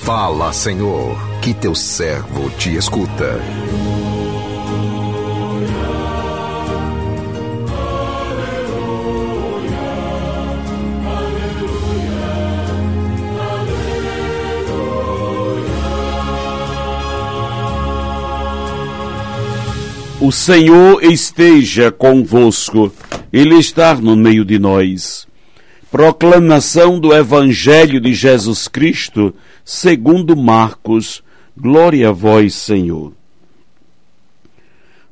[0.00, 3.40] Fala, Senhor, que teu servo te escuta.
[20.20, 22.92] O Senhor esteja convosco,
[23.32, 25.26] Ele está no meio de nós.
[25.90, 29.34] Proclamação do Evangelho de Jesus Cristo,
[29.64, 31.22] segundo Marcos.
[31.56, 33.12] Glória a vós, Senhor.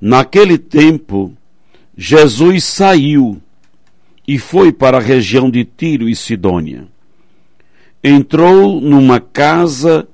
[0.00, 1.32] Naquele tempo,
[1.96, 3.40] Jesus saiu
[4.26, 6.88] e foi para a região de Tiro e Sidônia.
[8.02, 10.08] Entrou numa casa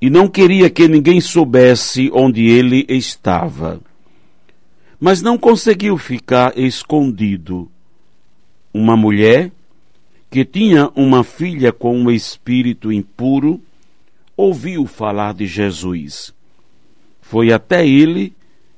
[0.00, 3.80] e não queria que ninguém soubesse onde ele estava.
[5.00, 7.70] Mas não conseguiu ficar escondido.
[8.74, 9.50] Uma mulher
[10.28, 13.62] que tinha uma filha com um espírito impuro
[14.36, 16.34] ouviu falar de Jesus.
[17.22, 18.34] Foi até ele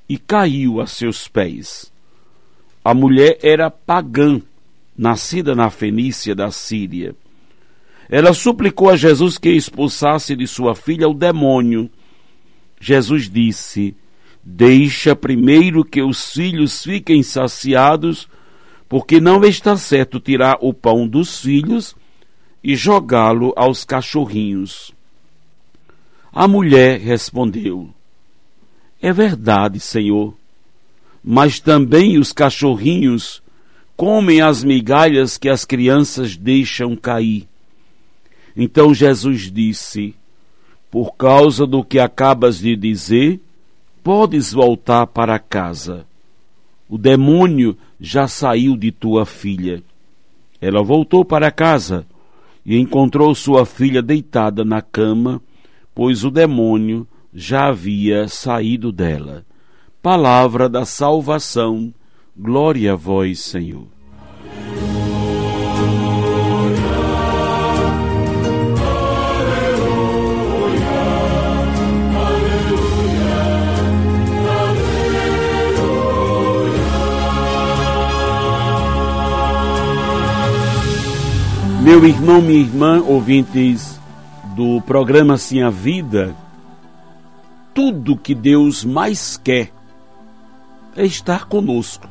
[0.06, 1.90] e caiu a seus pés.
[2.84, 4.40] A mulher era pagã,
[4.96, 7.16] nascida na Fenícia da Síria
[8.08, 11.90] ela suplicou a Jesus que expulsasse de sua filha o demônio.
[12.80, 13.96] Jesus disse:
[14.44, 18.28] Deixa primeiro que os filhos fiquem saciados,
[18.88, 21.96] porque não está certo tirar o pão dos filhos
[22.62, 24.92] e jogá-lo aos cachorrinhos.
[26.32, 27.90] A mulher respondeu:
[29.00, 30.34] É verdade, Senhor,
[31.22, 33.42] mas também os cachorrinhos
[33.96, 37.48] comem as migalhas que as crianças deixam cair.
[38.56, 40.14] Então Jesus disse:
[40.90, 43.40] Por causa do que acabas de dizer,
[44.04, 46.05] podes voltar para casa.
[46.88, 49.82] O demônio já saiu de tua filha.
[50.60, 52.06] Ela voltou para casa
[52.64, 55.40] e encontrou sua filha deitada na cama,
[55.94, 59.44] pois o demônio já havia saído dela.
[60.02, 61.92] Palavra da salvação.
[62.36, 63.86] Glória a vós, Senhor.
[81.86, 84.00] Meu irmão, minha irmã, ouvintes
[84.56, 86.34] do programa Sim a Vida,
[87.72, 89.70] tudo que Deus mais quer
[90.96, 92.08] é estar conosco,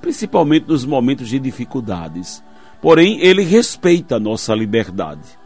[0.00, 2.44] principalmente nos momentos de dificuldades.
[2.80, 5.36] Porém, Ele respeita a nossa liberdade.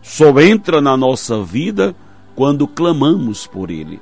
[0.00, 1.96] Só entra na nossa vida
[2.36, 3.98] quando clamamos por Ele.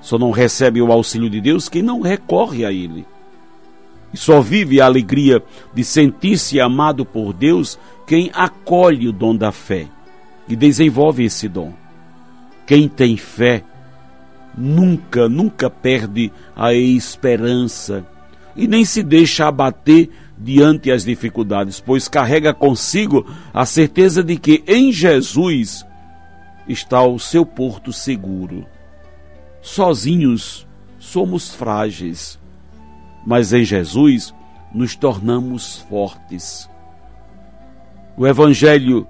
[0.00, 3.06] Só não recebe o auxílio de Deus quem não recorre a Ele.
[4.14, 5.42] E só vive a alegria
[5.74, 7.76] de sentir-se amado por Deus
[8.06, 9.88] quem acolhe o dom da fé
[10.46, 11.74] e desenvolve esse dom.
[12.64, 13.64] Quem tem fé
[14.56, 18.06] nunca, nunca perde a esperança
[18.54, 20.08] e nem se deixa abater
[20.38, 25.84] diante as dificuldades, pois carrega consigo a certeza de que em Jesus
[26.68, 28.64] está o seu porto seguro.
[29.60, 30.68] Sozinhos
[31.00, 32.38] somos frágeis
[33.26, 34.34] mas em Jesus
[34.72, 36.68] nos tornamos fortes.
[38.16, 39.06] O Evangelho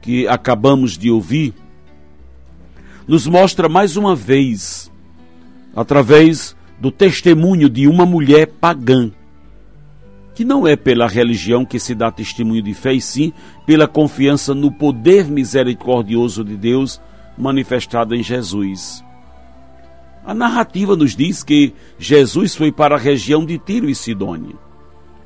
[0.00, 1.54] que acabamos de ouvir
[3.06, 4.90] nos mostra mais uma vez,
[5.74, 9.10] através do testemunho de uma mulher pagã,
[10.34, 13.32] que não é pela religião que se dá testemunho de fé, e sim
[13.64, 17.00] pela confiança no poder misericordioso de Deus
[17.38, 19.03] manifestado em Jesus.
[20.24, 24.54] A narrativa nos diz que Jesus foi para a região de Tiro e Sidônia.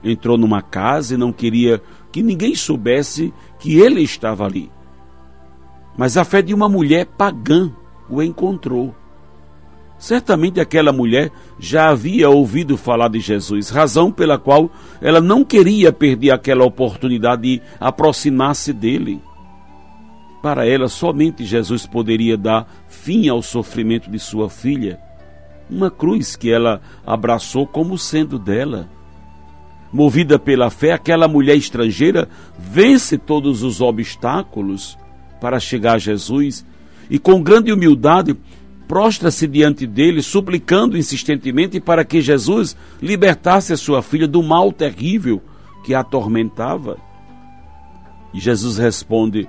[0.02, 4.70] Entrou numa casa e não queria que ninguém soubesse que ele estava ali.
[5.96, 7.72] Mas a fé de uma mulher pagã
[8.08, 8.94] o encontrou.
[9.98, 14.70] Certamente aquela mulher já havia ouvido falar de Jesus, razão pela qual
[15.00, 19.20] ela não queria perder aquela oportunidade de aproximar-se dele.
[20.42, 25.00] Para ela, somente Jesus poderia dar fim ao sofrimento de sua filha,
[25.68, 28.88] uma cruz que ela abraçou como sendo dela.
[29.92, 34.98] Movida pela fé, aquela mulher estrangeira vence todos os obstáculos
[35.40, 36.64] para chegar a Jesus
[37.10, 38.36] e, com grande humildade,
[38.86, 45.42] prostra-se diante dele, suplicando insistentemente para que Jesus libertasse a sua filha do mal terrível
[45.84, 46.98] que a atormentava.
[48.32, 49.48] E Jesus responde: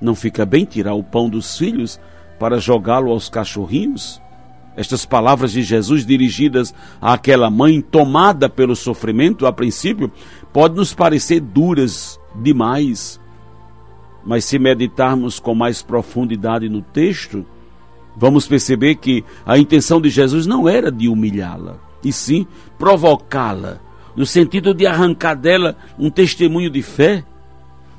[0.00, 2.00] não fica bem tirar o pão dos filhos
[2.38, 4.20] para jogá-lo aos cachorrinhos?
[4.76, 10.10] Estas palavras de Jesus dirigidas àquela mãe tomada pelo sofrimento, a princípio,
[10.52, 13.20] pode nos parecer duras demais.
[14.24, 17.44] Mas se meditarmos com mais profundidade no texto,
[18.16, 22.46] vamos perceber que a intenção de Jesus não era de humilhá-la, e sim
[22.78, 23.80] provocá-la,
[24.14, 27.24] no sentido de arrancar dela um testemunho de fé,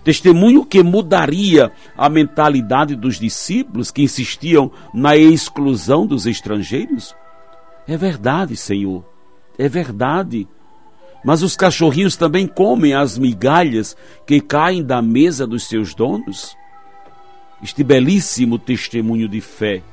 [0.04, 7.16] testemunho que mudaria a mentalidade dos discípulos que insistiam na exclusão dos estrangeiros.
[7.88, 9.04] É verdade, Senhor,
[9.58, 10.48] é verdade.
[11.24, 16.56] Mas os cachorrinhos também comem as migalhas que caem da mesa dos seus donos?
[17.62, 19.84] Este belíssimo testemunho de fé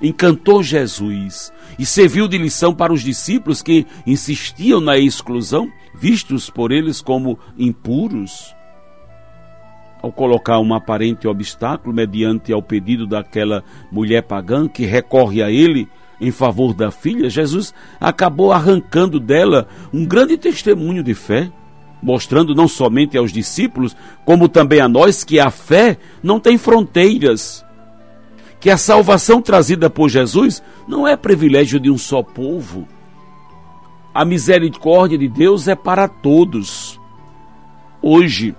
[0.00, 6.72] encantou Jesus e serviu de lição para os discípulos que insistiam na exclusão, vistos por
[6.72, 8.54] eles como impuros.
[10.02, 15.88] Ao colocar um aparente obstáculo mediante ao pedido daquela mulher pagã que recorre a ele
[16.20, 21.50] em favor da filha, Jesus acabou arrancando dela um grande testemunho de fé,
[22.02, 27.64] mostrando não somente aos discípulos, como também a nós, que a fé não tem fronteiras.
[28.58, 32.88] Que a salvação trazida por Jesus não é privilégio de um só povo.
[34.12, 37.00] A misericórdia de Deus é para todos.
[38.00, 38.54] Hoje,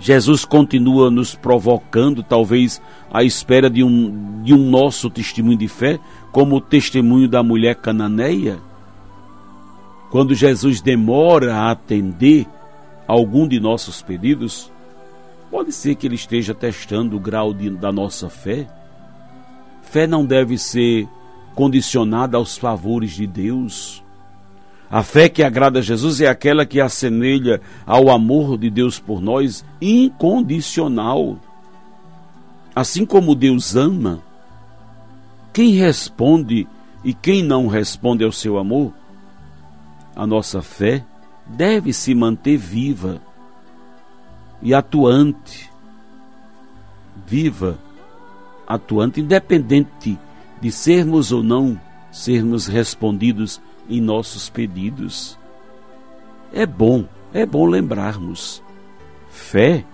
[0.00, 2.80] Jesus continua nos provocando, talvez
[3.12, 5.98] à espera de um, de um nosso testemunho de fé,
[6.30, 8.58] como o testemunho da mulher cananeia.
[10.10, 12.46] Quando Jesus demora a atender
[13.06, 14.70] algum de nossos pedidos,
[15.50, 18.68] pode ser que ele esteja testando o grau de, da nossa fé.
[19.82, 21.08] Fé não deve ser
[21.54, 24.02] condicionada aos favores de Deus.
[24.90, 29.20] A fé que agrada a Jesus é aquela que assemelha ao amor de Deus por
[29.20, 31.38] nós incondicional.
[32.74, 34.22] Assim como Deus ama,
[35.52, 36.66] quem responde
[37.04, 38.92] e quem não responde ao seu amor,
[40.16, 41.04] a nossa fé
[41.46, 43.20] deve se manter viva
[44.62, 45.70] e atuante.
[47.26, 47.78] Viva,
[48.66, 50.18] atuante, independente
[50.60, 51.78] de sermos ou não
[52.10, 55.38] sermos respondidos em nossos pedidos.
[56.52, 58.62] É bom, é bom lembrarmos.
[59.30, 59.84] Fé,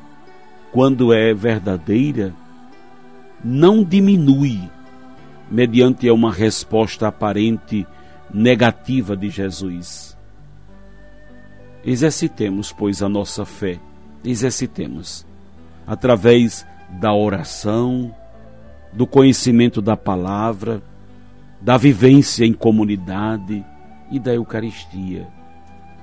[0.73, 2.35] quando é verdadeira,
[3.43, 4.61] não diminui
[5.50, 7.87] mediante uma resposta aparente
[8.32, 10.17] negativa de Jesus.
[11.85, 13.79] Exercitemos, pois, a nossa fé,
[14.25, 15.26] exercitemos,
[15.87, 18.14] através da oração,
[18.93, 20.82] do conhecimento da palavra,
[21.61, 23.64] da vivência em comunidade,
[24.11, 25.27] e da Eucaristia.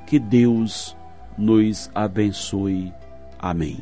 [0.06, 0.98] Que Deus
[1.38, 2.94] nos abençoe.
[3.40, 3.80] Amém.